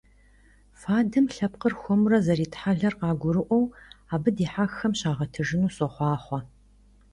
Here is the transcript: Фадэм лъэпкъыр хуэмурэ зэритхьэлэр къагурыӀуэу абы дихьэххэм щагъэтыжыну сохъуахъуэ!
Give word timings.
Фадэм 0.79 1.25
лъэпкъыр 1.35 1.73
хуэмурэ 1.79 2.19
зэритхьэлэр 2.25 2.93
къагурыӀуэу 2.99 3.65
абы 4.13 4.29
дихьэххэм 4.35 4.93
щагъэтыжыну 4.99 5.73
сохъуахъуэ! 5.75 6.39